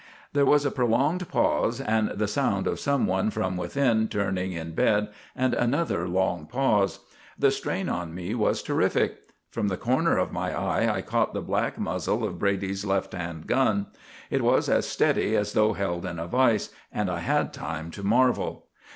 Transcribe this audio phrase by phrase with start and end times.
[0.33, 5.09] There was a prolonged pause, and the sound of someone from within turning in bed,
[5.35, 7.01] and another long pause.
[7.37, 9.19] The strain on me was terrific.
[9.51, 13.45] From the corner of my eye I caught the black muzzle of Brady's left hand
[13.45, 13.89] gun.
[14.31, 18.01] It was as steady as though held in a vise, and I had time to
[18.01, 18.69] marvel.